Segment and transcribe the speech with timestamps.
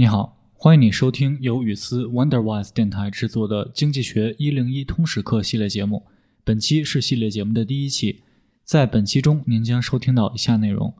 [0.00, 6.04] 你好，欢迎你收听由雨思 Wonderwise 电台制作的《经济学一零一通识课》系列节目。
[6.44, 8.20] 本期是系列节目的第一期，
[8.62, 10.94] 在本期中，您将收听到以下内容：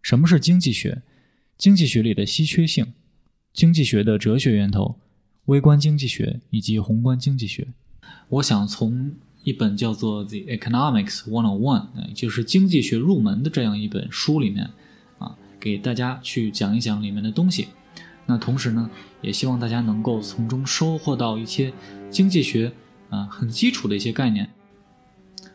[0.00, 1.02] 什么是经济学？
[1.58, 2.92] 经济学里的稀缺性，
[3.52, 5.00] 经济学的哲学源头，
[5.46, 7.66] 微观经济学以及宏观经济学。
[8.28, 14.70] 我想从一本叫做《The Economics One on One》，就是经济学入门的这样一本书里面，
[15.18, 17.66] 啊，给大家去讲一讲里面的东西。
[18.26, 18.88] 那同时呢，
[19.20, 21.72] 也希望大家能够从中收获到一些
[22.10, 22.72] 经济学
[23.10, 24.50] 啊很基础的一些概念，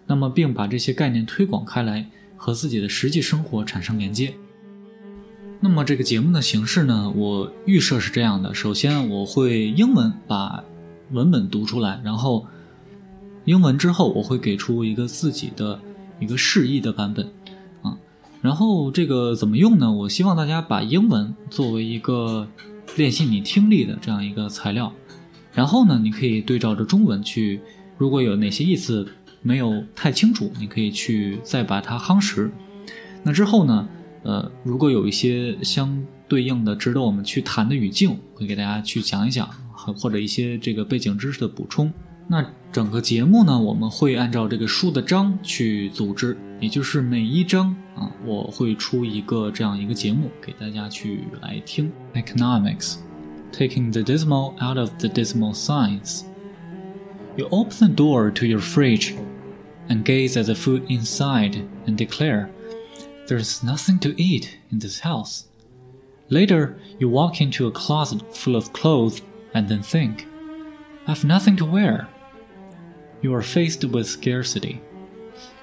[0.05, 4.33] 那么并把这些概念推广开来，和自己的实际生活产生连接。
[5.61, 10.63] 那么这个节目的形式呢，我预设是这样的：首先我会英文把
[11.11, 12.45] 文本读出来，然后
[13.45, 15.79] 英文之后我会给出一个自己的
[16.19, 17.27] 一个释义的版本。
[18.41, 19.91] 然后这个怎么用呢？
[19.91, 22.47] 我希望大家把英文作为一个
[22.95, 24.93] 练习你听力的这样一个材料，
[25.53, 27.59] 然后呢，你可以对照着中文去，
[27.97, 29.05] 如果有哪些意思
[29.41, 32.49] 没有太清楚，你可以去再把它夯实。
[33.23, 33.87] 那之后呢，
[34.23, 41.91] 呃，如果有一些相对应的值得我们去谈的语境，会给大家去讲一讲，或者一些这个背景知识的补充。
[42.29, 51.92] 那整个节目呢，我们会按照这个书的章去组织，也就是每一章啊，我会出一个这样一个节目给大家去来听。
[52.14, 52.96] Economics,
[53.52, 56.22] taking the dismal out of the dismal science.
[57.36, 59.14] You open the door to your fridge
[59.88, 62.48] and gaze at the food inside and declare,
[63.26, 65.44] There's nothing to eat in this house.
[66.28, 69.22] Later, you walk into a closet full of clothes
[69.54, 70.26] and then think,
[71.06, 72.08] I've nothing to wear
[73.22, 74.82] you are faced with scarcity.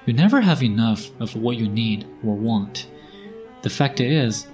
[0.06, 2.88] You never have enough of what you need or want.
[3.62, 4.46] The fact is,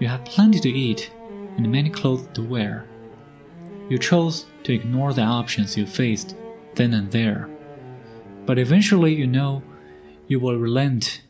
[0.00, 1.10] you have plenty to eat
[1.56, 2.86] and many clothes to wear.
[3.88, 6.34] You chose to ignore the options you faced
[6.74, 7.48] then and there.
[8.46, 9.62] But eventually, you know
[10.28, 11.22] you will relent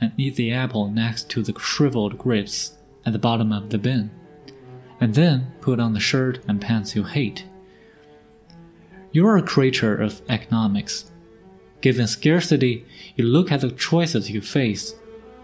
[0.00, 4.10] and eat the apple next to the shriveled grapes at the bottom of the bin,
[5.00, 7.44] and then put on the shirt and pants you hate.
[9.12, 11.10] You're a creature of economics.
[11.84, 14.94] Given scarcity, you look at the choices you face,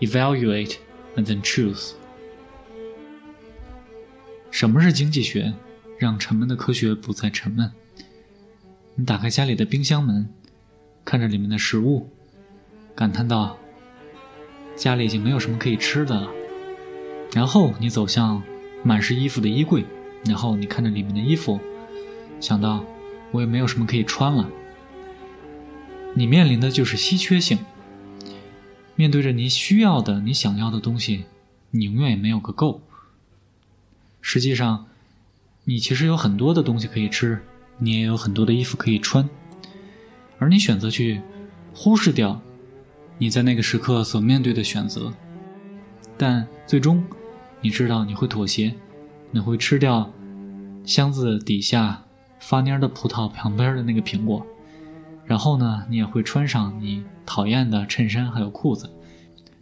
[0.00, 0.78] evaluate,
[1.14, 1.92] and then choose.
[4.50, 5.52] 什么是经济学？
[5.98, 7.70] 让沉闷的科学不再沉闷。
[8.94, 10.30] 你打开家里的冰箱门，
[11.04, 12.08] 看着里面的食物，
[12.94, 13.58] 感叹道
[14.74, 16.30] ：“家里已经没有什么可以吃的了。”
[17.36, 18.42] 然后你走向
[18.82, 19.84] 满是衣服的衣柜，
[20.24, 21.60] 然后你看着里面的衣服，
[22.40, 22.82] 想到。
[23.32, 24.50] 我也没有什么可以穿了。
[26.14, 27.58] 你面临的就是稀缺性。
[28.94, 31.24] 面对着你需要的、你想要的东西，
[31.70, 32.82] 你永远也没有个够。
[34.20, 34.86] 实际上，
[35.64, 37.40] 你其实有很多的东西可以吃，
[37.78, 39.28] 你也有很多的衣服可以穿，
[40.38, 41.20] 而你选择去
[41.74, 42.40] 忽视掉
[43.18, 45.12] 你在那个时刻所面对的选择，
[46.18, 47.02] 但最终，
[47.60, 48.74] 你知道你会妥协，
[49.30, 50.12] 你会吃掉
[50.84, 52.04] 箱子底下。
[52.42, 54.46] 发蔫的葡萄旁边的那个苹果，
[55.30, 58.90] 然后呢，你也会穿上你讨厌的衬衫还有裤子。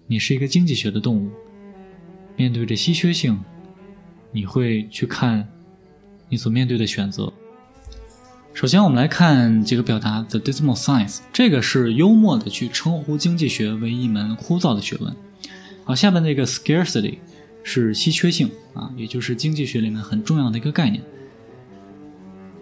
[0.06, 1.30] 你是一个经济学的动物，
[2.36, 3.38] 面对着稀缺性，
[4.32, 5.46] 你会去看
[6.30, 7.30] 你所面对的选择。
[8.54, 15.14] 首先，我们来看几个表达：the dismal science，这个是幽默的去称呼经济学为一门枯燥的学问。
[15.84, 17.18] 好，下面那个 scarcity
[17.62, 21.02] 是稀缺性啊，也就是经济学里面很重要的一个概念。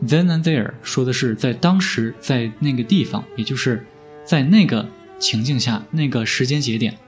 [0.04, 3.86] Then and there 说的是在当时在那个地方，也就是
[4.24, 4.86] 在那个
[5.18, 6.98] 情境下那个时间节点。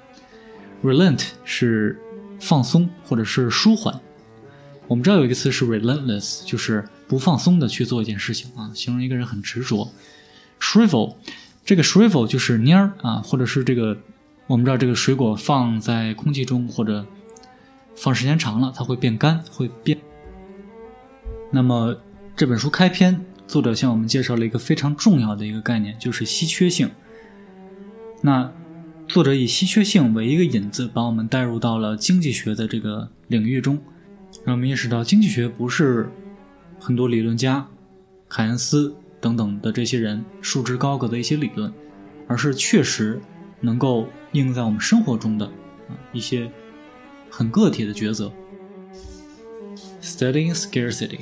[0.82, 2.00] Relent 是
[2.40, 4.00] 放松或者是舒缓。
[4.86, 9.92] 我们知道有一个词是 relentless，就是不放松的去做一件事情啊，形容一个人很执着。
[10.58, 11.16] Shrivel
[11.64, 13.98] 这个 shrivel 就是蔫儿啊，或者是这个
[14.46, 17.04] 我们知道这个水果放在空气中或者
[17.94, 19.98] 放时间长了，它会变干，会变。
[21.52, 21.94] 那么。
[22.38, 26.88] 这本书开篇，作者向我们介绍了一个非常重要的一个概念，就是稀缺性。
[28.22, 28.52] 那
[29.08, 33.80] 作者以稀缺性为一个引子，把我们带入到了经济学的这个领域中，
[34.44, 36.12] 让我们意识到经济学不是
[36.78, 37.66] 很多理论家、
[38.28, 41.72] 凯恩斯等等的这些人束之高阁的一些理论，
[42.28, 43.20] 而是确实
[43.60, 45.44] 能够应用在我们生活中的
[45.88, 46.48] 啊一些
[47.28, 48.32] 很个体的抉择。
[50.00, 51.18] Studying scarcity.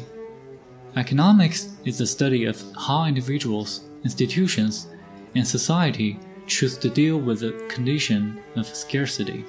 [0.96, 4.87] Economics is the study of how individuals, institutions,
[5.34, 9.44] and society choose to deal with the condition of scarcity.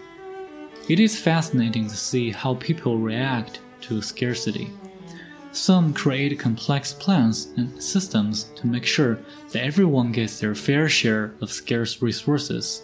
[0.89, 4.71] It is fascinating to see how people react to scarcity,
[5.57, 9.19] Some create complex plans and systems to make sure
[9.51, 12.83] that everyone gets their fair share of scarce resources.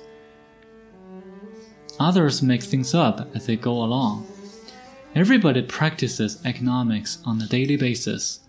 [2.00, 4.26] Others make things up as they go along.
[5.14, 8.40] Everybody practices economics on a daily basis.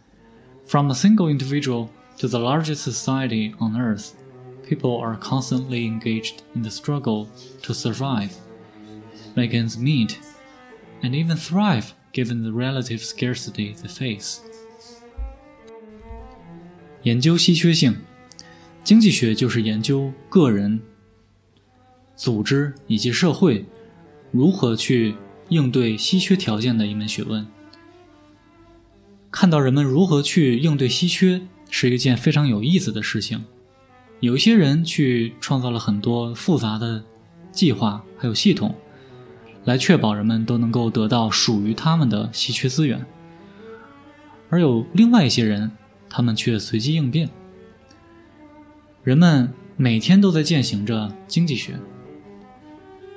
[0.66, 4.14] From a single individual to the largest society on earth,
[4.68, 7.28] people are constantly engaged in the struggle
[7.64, 8.34] to survive,
[9.36, 10.18] make ends meet,
[11.02, 14.40] and even thrive given the relative scarcity they face.
[17.04, 17.96] 研究稀缺性，
[18.84, 20.82] 经济学就是研究个人、
[22.16, 23.66] 组织以及社会
[24.32, 25.16] 如何去
[25.48, 27.48] 应对稀缺条件的一门学问。
[29.35, 33.45] 看到人们如何去应对稀缺，是一件非常有意思的事情。
[34.21, 37.03] 有一些人去创造了很多复杂的
[37.51, 38.73] 计划，还有系统，
[39.65, 43.05] 来确保人们都能够得到属于他们的稀缺资源。
[44.51, 45.73] 而有另外一些人，
[46.09, 47.29] 他们却随机应变。
[49.03, 51.75] 人们每天都在践行着经济学，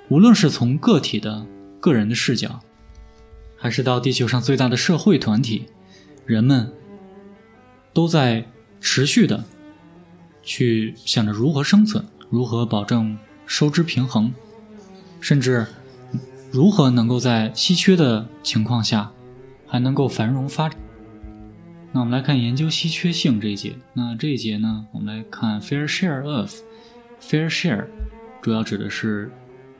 [0.10, 1.46] 无论是从个体的
[1.80, 2.60] 个人的视角，
[3.56, 5.68] 还是到地球上最大的社会团体，
[6.28, 6.72] 人们
[7.92, 8.46] 都在
[8.80, 9.44] 持续的。
[10.50, 14.34] 去想着如何生存，如何保证收支平衡，
[15.20, 15.68] 甚至
[16.54, 19.12] 如何能够在稀缺的情况下
[19.66, 20.80] 还能够繁荣发展。
[21.92, 23.76] 那我们来看研究稀缺性这一节。
[23.94, 27.86] 那这一节呢，我们来看 fair share of，fair share
[28.42, 29.30] 主要指的是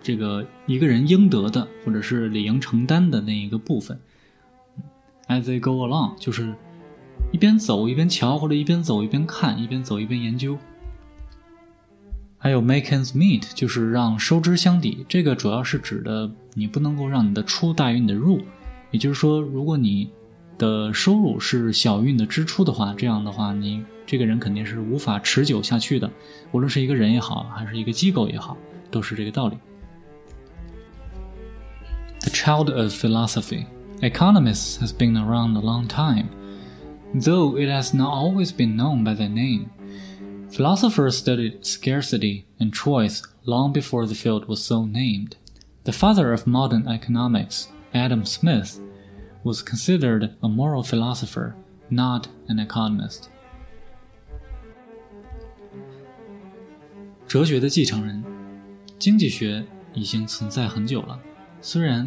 [0.04, 3.98] 这个一个人应得的或者是理应承担的那一个部分。
[5.28, 6.56] As they go along，就是。
[7.34, 10.58] 一边走一边瞧，或者一边走一边看，一边走一边研究。
[12.38, 15.06] 还有 make ends meet，就是让收支相抵。
[15.10, 18.42] 这个主要是指的你不能够让你的出大于你的入，
[18.92, 20.10] 也就是说，如果你
[20.58, 26.10] 的收入是小于你的支出的话，这样的话，你这个人肯定是无法持久下去的。
[26.54, 28.56] 无论是一个人也好，还是一个机构也好，
[28.90, 29.58] 都是这个道理。
[32.22, 33.66] The child of philosophy,
[34.01, 36.29] economists has been around a long time.
[37.15, 39.71] though it has not always been known by that name.
[40.51, 45.37] Philosophers studied scarcity and choice long before the field was so named.
[45.85, 48.81] The father of modern economics, Adam Smith,
[49.45, 51.57] was considered a moral philosopher,
[51.91, 53.29] not an economist.
[57.27, 58.23] 哲学的继承人，
[58.99, 59.65] 经济学
[59.95, 61.19] 已经存在很久了，
[61.63, 62.07] 虽然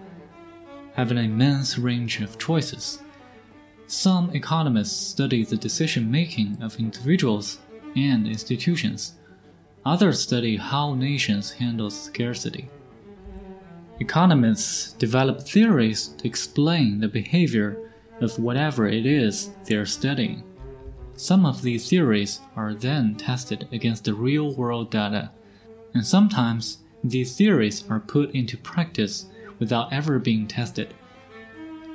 [0.93, 2.99] have an immense range of choices.
[3.87, 7.59] Some economists study the decision making of individuals
[7.95, 9.15] and institutions.
[9.85, 12.69] Others study how nations handle scarcity.
[13.99, 20.43] Economists develop theories to explain the behavior of whatever it is they're studying.
[21.15, 25.31] Some of these theories are then tested against the real world data,
[25.93, 29.25] and sometimes these theories are put into practice
[29.60, 30.88] without ever being tested.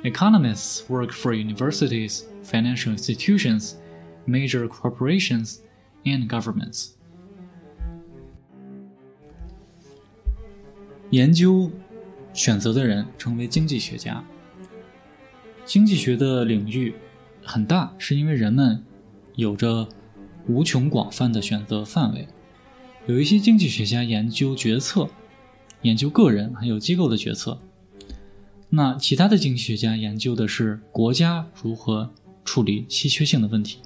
[0.04, 3.74] Economists work for universities, financial institutions,
[4.26, 5.58] major corporations,
[6.04, 6.90] and governments.
[11.10, 11.70] 研究
[12.32, 14.24] 选择的人成为经济学家。
[15.64, 16.94] 经济学的领域
[17.44, 18.82] 很大，是因为人们
[19.36, 19.86] 有着
[20.48, 22.26] 无穷广泛的选择范围。
[23.06, 25.08] 有一些经济学家研究决策，
[25.81, 27.59] 研究个人还有机构的决策。
[28.69, 32.11] 那其他的经济学家研究的是国家如何
[32.43, 33.79] 处理稀缺性的问题。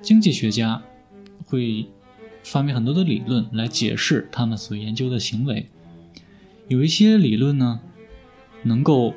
[0.00, 0.82] 经济学家
[1.44, 1.86] 会
[2.42, 5.68] 发明很多的理论来解释他们所研究的行为。
[6.68, 7.80] 有一些理论呢，
[8.62, 9.14] 能够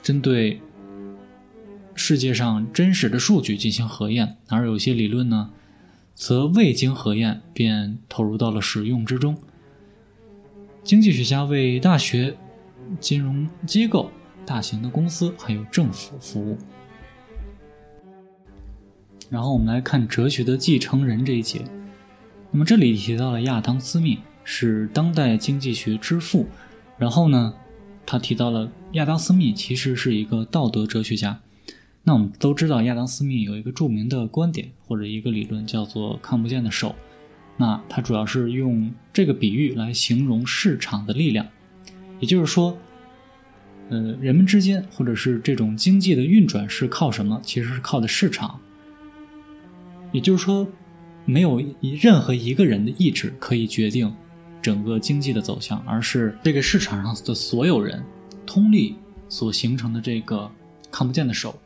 [0.00, 0.60] 针对
[1.94, 5.50] 世界上真实的数据进行核验，而有些理论呢，
[6.14, 9.36] 则未经核验便投入到了使用之中。
[10.82, 12.36] 经济学家为大学。
[12.98, 14.10] 金融机构、
[14.44, 16.58] 大型的公司还有政府服务。
[19.28, 21.62] 然后我们来看哲学的继承人这一节。
[22.50, 26.46] 那么这里提到了亚当·斯密是当代经济学之父。
[26.98, 27.54] 然后呢，
[28.04, 31.40] 他提到了亚当·斯密其实是一个道德哲学家。
[32.02, 36.96] 那我们都知道，亚当·斯密有一个著名的观点或者一个理论，叫做“看不见的手”。
[37.60, 41.46] 那它主要是用这个比喻来形容市场的力量，
[42.18, 42.78] 也就是说，
[43.90, 47.38] 呃，人们之间或者是这种经济的运转是靠什么？
[47.44, 48.58] 其实是靠的市场。
[50.10, 50.66] 也就是说，
[51.26, 51.62] 没有
[52.00, 54.10] 任何一个人的意志可以决定
[54.62, 58.02] 整个经济的走向，而是这个市场上的所有人
[58.46, 58.96] 通力
[59.28, 60.50] 所形成的这个
[60.90, 61.60] 看不见的手。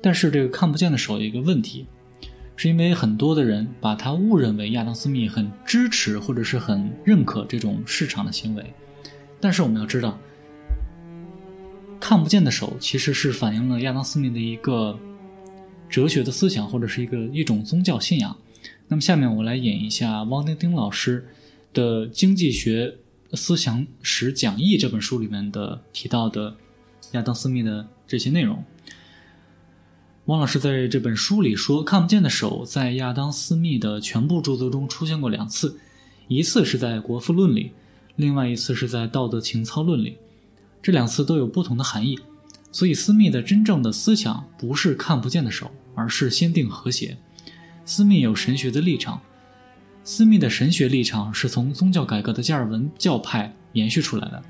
[0.00, 1.86] 但是这个看不见的手有一个问题。
[2.56, 8.72] 是因为很多的人把他误认为亚当·斯密很支持或者是很认可这种市场的行为，
[9.40, 10.18] 但是我们要知道，
[11.98, 14.98] 看不见的手其实是反映了亚当·斯密的一个
[15.88, 18.36] 哲学的思想或者是一个一种宗教信仰。
[18.88, 21.26] 那么下面我来演一下汪丁丁老师
[21.72, 22.96] 的《经济学
[23.32, 26.56] 思想史讲义》这本书里面的提到的
[27.12, 28.62] 亚当·斯密的这些内容。
[30.26, 35.78] 汪老师在这本书里说，看不见的手在亚当·斯密的全部著作中出现过两次，
[36.28, 37.72] 一次是在《国富论》里，
[38.16, 40.16] 另外一次是在《道德情操论》里。
[40.80, 42.18] 这两次都有不同的含义，
[42.72, 47.18] 所以斯密的真正的思想不是看不见的手，而是先定和谐。
[47.84, 49.20] 斯密有神学的立场，
[50.04, 54.42] 斯密的神学立场是从宗教改革的加尔文教派延续出来的。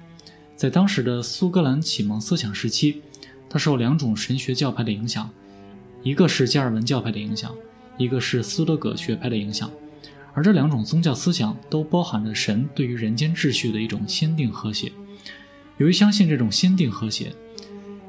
[0.55, 3.03] 在当时的苏格兰启蒙思想时期，
[3.51, 5.29] 他受两种神学教派的影响。
[6.05, 7.53] 一个是加尔文教派的影响，
[7.97, 9.71] 一个是斯多葛学派的影响，
[10.35, 14.93] 而这两种宗教思想都包含着神对于人间秩序的一种先定和谐。
[15.79, 17.33] 由于相信这种先定和谐，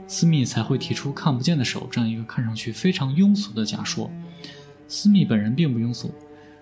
[0.07, 4.11] 斯密才会提出“看不见的手”这样一个看上去非常庸俗的假说。
[4.87, 6.13] 斯密本人并不庸俗，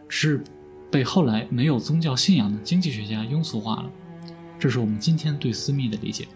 [0.07, 0.43] 只是
[0.91, 3.91] 被后来没有宗教信仰的经济学家庸俗化了。
[4.59, 6.27] 这是我们今天对斯密的理解。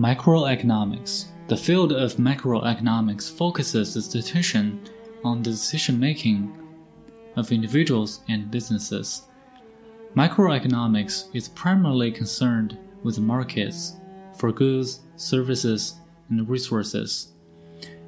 [0.00, 1.26] Microeconomics.
[1.48, 4.88] The field of macroeconomics focuses its attention
[5.22, 6.56] on the decision making
[7.36, 9.24] of individuals and businesses.
[10.16, 13.96] Microeconomics is primarily concerned with markets
[14.38, 15.96] for goods, services,
[16.30, 17.32] and resources.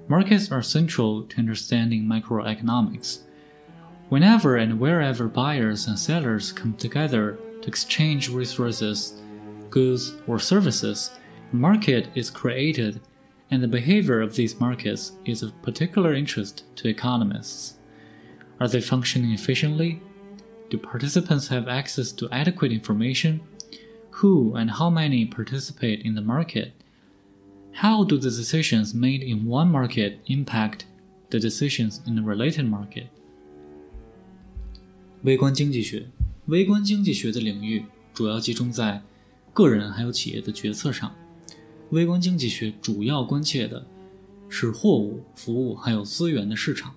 [0.09, 3.19] Markets are central to understanding microeconomics.
[4.09, 9.21] Whenever and wherever buyers and sellers come together to exchange resources,
[9.69, 11.11] goods, or services,
[11.52, 13.00] market is created,
[13.50, 17.76] and the behavior of these markets is of particular interest to economists.
[18.60, 20.02] Are they functioning efficiently?
[20.70, 23.40] Do participants have access to adequate information?
[24.22, 26.74] Who and how many participate in the market?
[27.74, 30.86] How do the decisions made in one market impact
[31.30, 33.08] the decisions in a related market?
[35.24, 36.08] 微观经济学，
[36.48, 39.02] 微观经济学的领域主要集中在
[39.54, 41.14] 个人还有企业的决策上。
[41.93, 43.85] 微观经济学主要关切的
[44.49, 46.95] 是货物、服务还有资源的市场。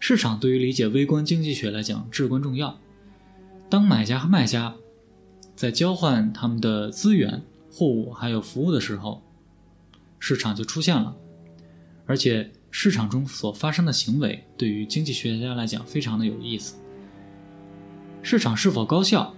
[0.00, 2.76] 市场对于理解微观经济学来讲至关重要。
[3.70, 4.74] 当买家和卖家
[5.54, 9.22] 在交换他们的资源、货物还有服务的时候，
[10.18, 11.16] 市场就出现了。
[12.04, 16.74] 而且市场中所发生的行为对于经济学家来讲非常的有意思。
[18.22, 19.32] 市场是否高效？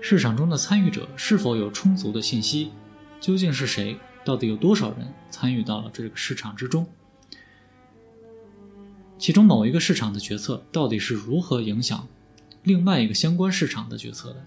[0.00, 2.72] 市场中的参与者是否有充足的信息？
[3.20, 3.98] 究竟是谁？
[4.24, 6.88] 到底有多少人参与到了这个市场之中？
[9.18, 12.06] 其中某一个市场的决策到底是如何影响
[12.64, 14.44] 另外一个相关市场的决策的？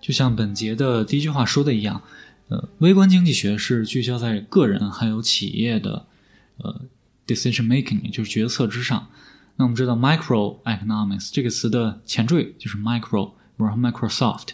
[0.00, 2.02] 就像本节的第一句话说的一样，
[2.48, 6.06] 呃，微观经济学是聚焦在个人还有企业的
[6.56, 6.80] 呃
[7.26, 9.08] decision making，也就是决策之上。
[9.56, 14.48] 那我们知道 microeconomics 这个词的前缀就是 micro，然后 Microsoft。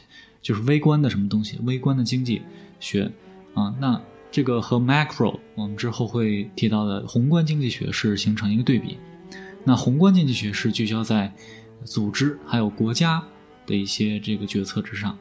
[0.45, 2.41] 就是微观的什么东西，微观的经济
[2.79, 3.11] 学
[3.53, 8.97] 啊，那这个和 macro 我们之后会提到的宏观经济学是形成一个对比。
[9.63, 11.31] 那宏观经济学是聚焦在
[11.83, 13.23] 组织还有国家
[13.67, 15.17] 的一些这个决策之上。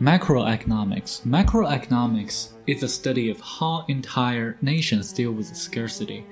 [0.00, 6.24] Macroeconomics Macroeconomics is a study of how entire nations deal with scarcity.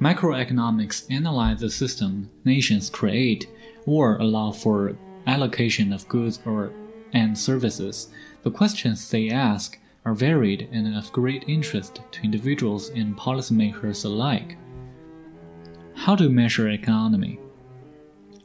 [0.00, 3.48] Macroeconomics analyze the system nations create
[3.84, 4.94] or allow for
[5.27, 6.71] allocation of goods or
[7.13, 8.09] and services,
[8.43, 14.57] the questions they ask are varied and of great interest to individuals and policymakers alike.
[15.93, 17.39] How to measure economy?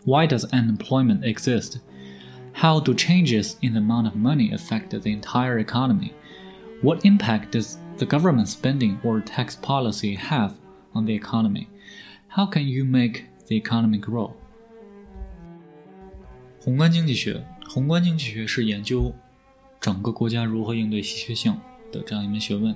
[0.04, 1.78] Why does unemployment exist?
[2.52, 6.14] How do changes in the amount of money affect the entire economy?
[6.83, 10.59] What impact does the government spending or tax policy have
[10.95, 11.71] on the economy?
[12.28, 14.37] How can you make the economy grow?
[16.66, 19.14] 宏观经济学，宏观经济学是研究
[19.80, 21.56] 整个国家如何应对稀缺性
[21.92, 22.75] 的这样一门学问。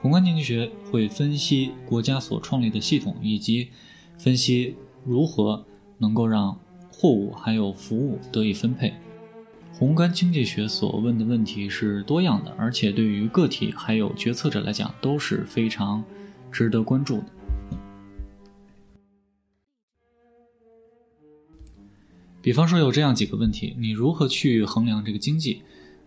[0.00, 3.70] 宏观经济学会分析国家所创立的系统，以及
[4.18, 5.64] 分析如何
[5.98, 6.60] 能够让
[6.92, 8.94] 货物还有服务得以分配。
[9.72, 16.04] 宏观经济学所问的问题是多样的，而且对于个体还有决策者来讲都是非常
[16.52, 17.26] 值得关注的。
[22.48, 25.60] 比方说有这样几个问题：你如何去衡量这个经济？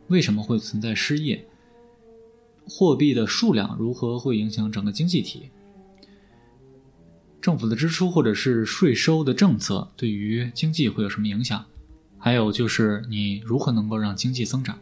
[0.07, 1.45] 为什么会存在失业？
[2.67, 5.51] 货币的数量如何会影响整个经济体？
[7.39, 11.63] 政府的支出或者是税收的政策对于经济会有什么影响？
[12.17, 14.79] 还有就是你如何能够让经济增长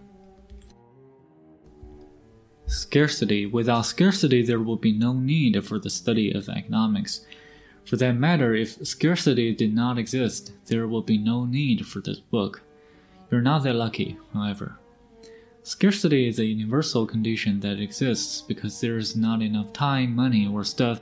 [2.70, 3.51] ？Scarcity.
[3.51, 7.18] Without scarcity, there would be no need for the study of economics.
[7.88, 12.19] For that matter, if scarcity did not exist, there would be no need for this
[12.31, 12.62] book.
[13.31, 14.76] You're not that lucky, however.
[15.62, 20.64] Scarcity is a universal condition that exists because there is not enough time, money, or
[20.64, 21.00] stuff.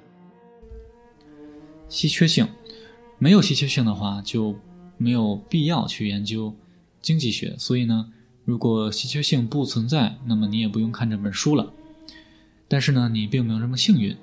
[1.88, 2.49] 稀缺性，
[3.19, 4.59] 没有稀缺性的话，就
[4.97, 6.55] 没有必要去研究
[7.00, 7.55] 经济学。
[7.59, 8.12] 所以呢，
[8.45, 11.73] 如果稀缺性不存在，那么你也不用看这本书了。
[12.67, 14.17] 但是呢，你并没有这么幸运。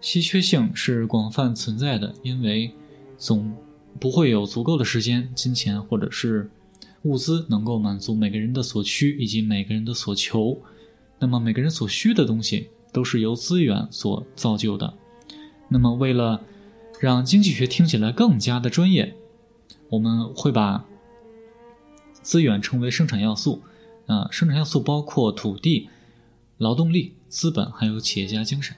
[0.00, 2.72] 稀缺性是广泛存在的，因为
[3.16, 3.52] 总
[3.98, 6.50] 不会有足够的时间、金钱或者是。
[7.04, 10.60] 物资能够满足每个人的所需以及每个人的所求，
[11.20, 14.92] 那么每个人所需的东西都是由资源所造就的。
[15.68, 16.42] 那么为了
[17.00, 19.14] 让经济学听起来更加的专业，
[19.90, 20.84] 我们会把
[22.20, 23.62] 资源称为生产要素。
[24.06, 25.88] 啊，生产要素包括土地、
[26.58, 28.76] 劳动力、资本，还有企业家精神。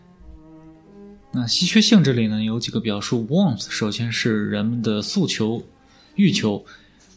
[1.33, 5.63] 那稀缺性这里呢有几个表述：wants 首先是人们的诉求、
[6.17, 6.65] 欲求。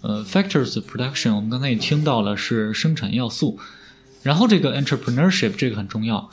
[0.05, 3.58] 呃，factors of production，我们刚才也听到了是生产要素，
[4.22, 6.30] 然后这个 entrepreneurship 这个很重要，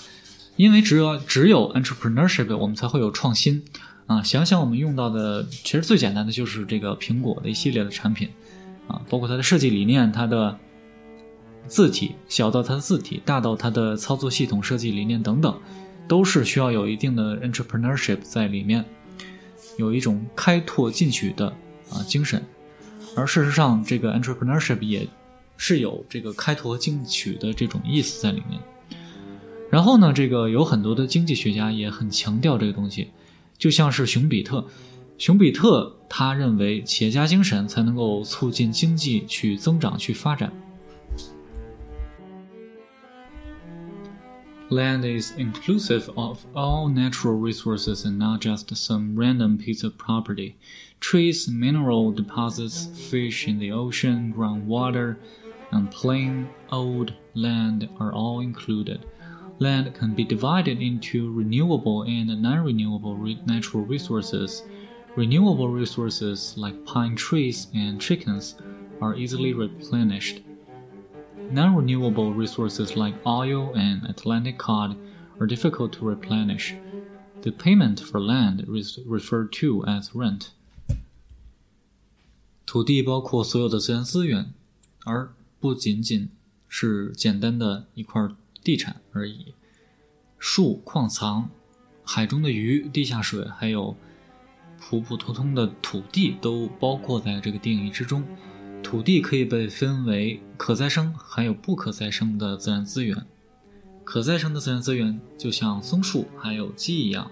[0.56, 3.62] 因为只有只有 entrepreneurship，我们才会有创新
[4.08, 4.24] 啊。
[4.24, 8.28] 想想我们用到的，其实最简单的就是这个苹果的一系列的产品
[8.88, 10.58] 啊，包括它的设计理念、它的
[11.68, 15.56] 字体，小到它的字体，大到它的操作系统设计理念等等，
[16.10, 18.84] 都是需要有一定的 entrepreneurship 在里面，
[19.78, 21.46] 有一种开拓进取的
[21.88, 22.42] 啊精神。
[23.14, 25.06] 而事实上，这个 entrepreneurship 也
[25.56, 28.60] 是有这个开拓进取的这种意思在里面。
[29.70, 33.10] 然后呢，这个有很多的经济学家也很强调这个东西，
[33.56, 34.66] 就像是熊彼特。
[35.16, 40.52] 熊彼特他认为企业家精神才能够促进经济去增长、去发展。
[44.70, 50.56] Land is inclusive of all natural resources and not just some random piece of property.
[51.00, 55.16] Trees, mineral deposits, fish in the ocean, groundwater,
[55.72, 59.06] and plain old land are all included.
[59.58, 64.62] Land can be divided into renewable and non-renewable re natural resources.
[65.16, 68.54] Renewable resources like pine trees and chickens
[69.00, 70.42] are easily replenished.
[71.52, 74.96] Non-renewable resources like oil and Atlantic cod
[75.40, 76.74] are difficult to replenish.
[77.42, 80.50] The payment for land is referred to as rent.
[82.64, 84.52] 土地包括所有的自然资源，
[85.04, 86.28] 而不仅仅
[86.68, 88.28] 是简单的一块
[88.62, 89.54] 地产而已。
[90.38, 91.50] 树、矿藏、
[92.04, 93.96] 海中的鱼、地下水，还有
[94.78, 98.22] 普普通通的土地，都包括在这个定义之中。
[98.82, 103.24] 土地可以被分为可再生还有不可再生的自然资源。
[104.02, 107.30] 可再生的自然资源就像松树还有鸡一样，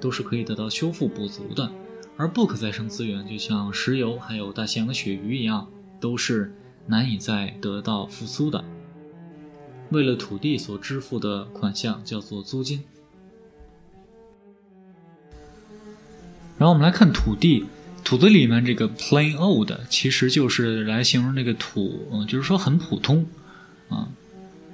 [0.00, 1.68] 都是可以得到修复补足的；
[2.16, 5.68] 而不可再生资源就像石油还有大西洋的鳕鱼一样，
[6.00, 6.54] 都是
[6.86, 8.64] 难以再得到复苏的。
[9.90, 12.82] 为了土地所支付的款项叫做租金。
[16.56, 17.66] 然后我们来看土地。
[18.06, 23.26] 土字里面这个 plain old 其实就是来形容这个土，嗯，就是说很普通，
[23.88, 24.06] 啊，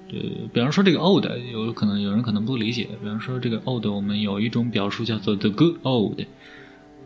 [0.07, 0.21] 对，
[0.53, 6.21] 比方说这个 old 有可能有人可能不理解，比方说这个 old 我们有一种表述叫做 the good old，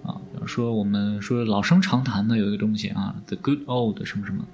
[0.03, 4.45] 啊，比方说我们说老生常谈的有一个东西啊，the good old 什么什么，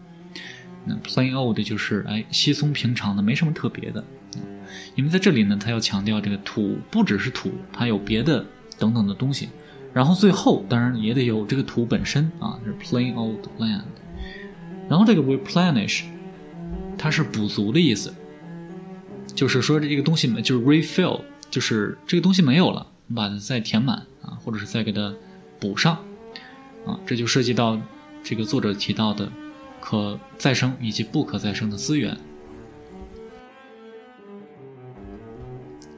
[0.85, 4.05] 那 plain old 就是哎稀松平常的，没什么特别的，
[4.95, 8.45] 因为在这里呢，他要强调这个土不只是土，它有别的
[8.79, 9.49] 等等的东西。
[9.93, 13.83] 然后最后当然也得有这个图本身啊，就是 plain old land。
[14.89, 16.05] 然后这个 replenish，
[16.99, 18.13] 它是补足的意思，
[19.35, 25.15] 就是说这个东西没就是 refill，就是这个东西没有了，把它再填满啊，或者是再给它
[25.61, 25.97] 补上
[26.87, 27.81] 啊，这就涉及到
[28.23, 29.31] 这个作者提到的
[29.81, 32.17] 可再生以及不可再生的资源。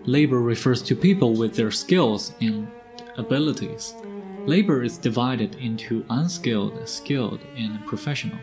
[0.07, 2.67] Labor refers to people with their skills in
[3.17, 3.95] abilities.
[4.47, 8.39] Labor is divided into unskilled, skilled, and professional.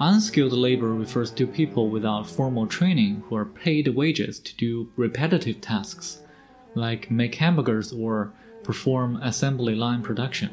[0.00, 5.60] Unskilled labor refers to people without formal training who are paid wages to do repetitive
[5.60, 6.22] tasks,
[6.74, 8.32] like make hamburgers or
[8.64, 10.50] perform assembly line production.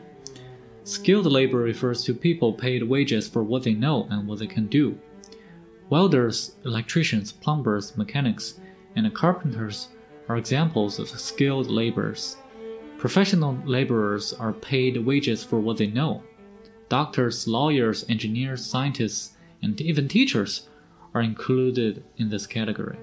[0.83, 4.67] Skilled labor refers to people paid wages for what they know and what they can
[4.67, 4.99] do.
[5.89, 8.59] Welders, electricians, plumbers, mechanics,
[8.95, 9.89] and carpenters
[10.27, 12.37] are examples of skilled laborers.
[12.98, 16.22] Professional laborers are paid wages for what they know.
[16.88, 20.62] Doctors, lawyers, engineers, scientists, and even teachers
[21.12, 22.96] are included in this category.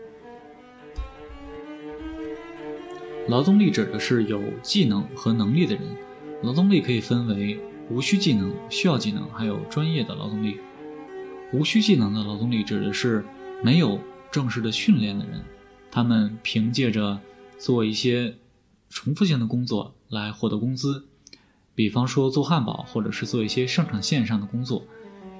[3.27, 5.83] 劳动力指的是有技能和能力的人。
[6.41, 7.59] 劳动力可以分为
[7.89, 10.57] 无需技能、需要技能，还有专业的劳动力。
[11.53, 13.23] 无需技能的劳动力指的是
[13.63, 13.99] 没有
[14.31, 15.43] 正式的训练的人，
[15.91, 17.19] 他们凭借着
[17.57, 18.33] 做一些
[18.88, 21.04] 重复性的工作来获得工资，
[21.74, 24.82] 比方说做汉堡，或者是做一些生产线上的工作。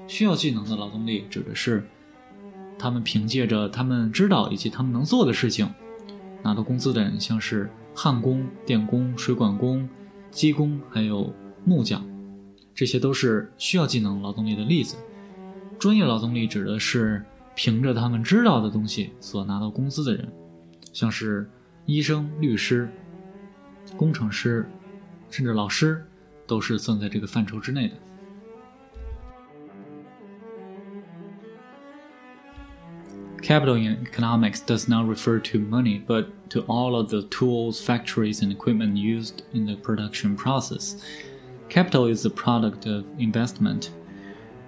[0.07, 1.85] 需要技能的劳动力指的是
[2.79, 5.69] 他们凭借着他们知道以及他们能做的事情
[6.43, 9.89] 拿到工资的人，像是焊工、电工、水管工、
[10.31, 11.33] 机工，还有
[11.65, 12.05] 木匠，
[12.73, 14.95] 这些都是需要技能劳动力的例子。
[15.79, 20.31] 专业劳动力指的是凭着他们知道的东西所拿到工资的人，
[20.93, 21.49] 像是
[21.85, 22.89] 医生、律师、
[23.96, 24.68] 工程师，
[25.30, 26.06] 甚至老师，
[26.46, 27.94] 都是算在这个范畴之内的。
[33.42, 38.52] Capital in economics does not refer to money, but to all of the tools, factories, and
[38.52, 41.02] equipment used in the production process.
[41.68, 43.90] Capital is the product of investment.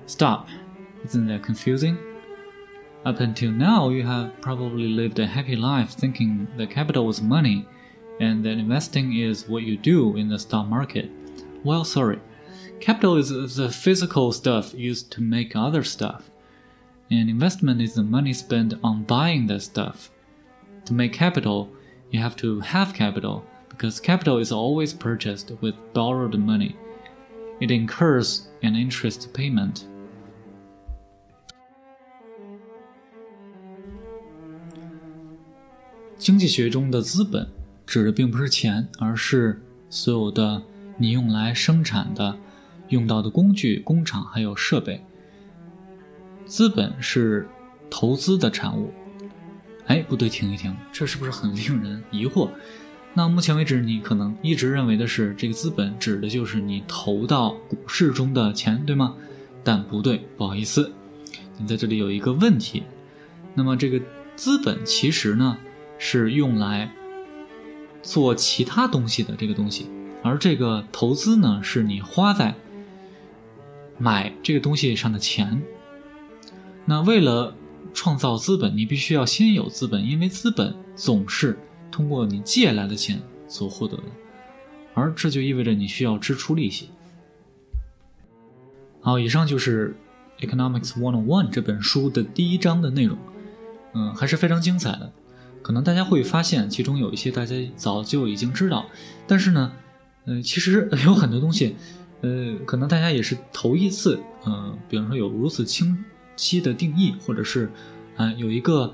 [0.07, 0.48] Stop.
[1.04, 1.96] Isn't that confusing?
[3.04, 7.66] Up until now, you have probably lived a happy life thinking that capital was money
[8.20, 11.11] and that investing is what you do in the stock market.
[11.64, 12.20] Well, sorry.
[12.80, 16.30] Capital is the physical stuff used to make other stuff.
[17.11, 20.11] And investment is the money spent on buying that stuff.
[20.87, 21.70] To make capital,
[22.11, 26.76] you have to have capital because capital is always purchased with borrowed money.
[27.61, 29.87] It incurs an interest payment.
[36.16, 37.46] 经济学中的资本
[37.89, 40.62] 指的并不是钱，而是所有的
[40.99, 42.38] 你用来生产的、
[42.89, 45.04] 用到的工具、工厂还有设备。
[46.45, 47.49] 资本是
[47.89, 48.93] 投资的产物。
[49.88, 52.52] 哎，不对，停一停，这是不是很令人疑惑？
[53.15, 59.15] 那目前为止，你可能一直认为的是这个资本指的就是你投到股市中的钱，对吗？
[59.63, 60.91] 但不对，不好意思，
[61.58, 62.84] 你在这里有一个问题。
[63.56, 63.99] 那么这个
[64.36, 65.58] 资本其实呢？
[66.02, 66.89] 是用来
[68.01, 69.88] 做其他东西的这个东西，
[70.23, 72.55] 而这个投资呢，是你花在
[73.97, 75.62] 买这个东西上的钱。
[76.85, 77.53] 那为了
[77.93, 81.57] 创造资本，你必须要先有资本，因为资本总是
[81.91, 84.03] 通过你借来的钱所获得的，
[84.93, 86.89] 而这就意味着你需要支出利息。
[89.01, 89.95] 好，以上就是
[90.47, 93.17] 《Economics One on One》这本书的第一章的内容，
[93.93, 95.12] 嗯，还是非常精彩的。
[95.62, 98.86] 可能大家会发现，其中有一些大家早就已经知道，
[99.28, 99.72] 但是呢，
[100.26, 101.76] 呃，其实 有很多东西，
[102.22, 106.04] 呃，可能大家也是头一次，呃，比方说有如此清
[106.36, 107.72] 晰的定义，或者是，
[108.15, 108.93] 啊，有一个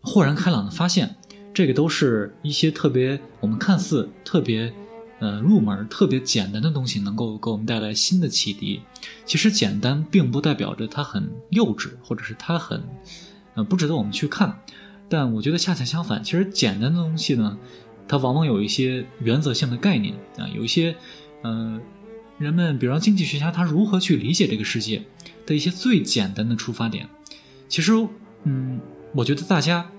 [0.00, 1.14] 豁然开朗的发现，
[1.54, 4.72] 这个都是一些特别我们看似特别，
[5.20, 8.80] 呃，入门、特别简单的东西，能够给我们带来新的启迪。
[9.24, 12.82] 其实简单并不代表着它很幼稚，或者是它很，
[13.54, 14.58] 呃，不值得我们去看。
[15.12, 17.58] 但我觉得恰恰相反，其实简单的东西呢，
[18.08, 20.96] 它往往有一些原则性的概念啊，有一些，
[21.42, 21.78] 呃，
[22.38, 25.02] 人们，比如经济学家他如何去理解这个世界
[25.44, 27.06] 的一些最简单的出发点。
[27.68, 27.92] 其实，
[28.44, 28.80] 嗯，
[29.14, 29.90] 我觉得大家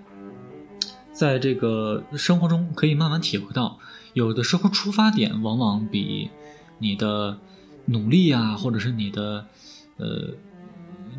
[1.14, 3.78] 在这个生活中可以慢慢体会到，
[4.14, 6.32] 有的时候出发点往往比
[6.80, 7.38] 你的
[7.86, 9.46] 努力啊，或者是你的，
[9.98, 10.30] 呃。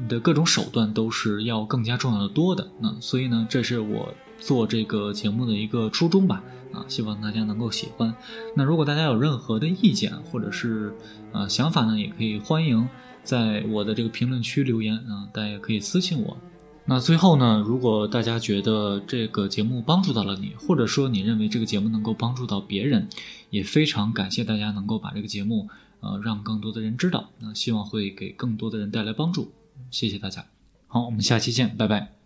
[0.00, 8.14] 你的各种手段都是要更加重要的多的，那所以呢，这是我做这个节目的一个初衷吧，啊，希望大家能够喜欢。
[8.56, 10.94] 那如果大家有任何的意见或者是
[11.32, 12.88] 呃想法呢，也可以欢迎
[13.22, 16.36] 在我的这个评论区留言啊，大家也可以私信我。
[16.86, 23.08] 那最后呢，如果大家觉得这个节目帮助到了你，或者说你认为这个节目能够帮助到别人，
[23.48, 25.68] 也非常感谢大家能够把这个节目
[26.00, 29.50] 呃让更多的人知道，那希望会给更多的人带来帮助。
[29.94, 30.44] 谢谢大家，
[30.88, 32.23] 好，我们下期见，拜拜。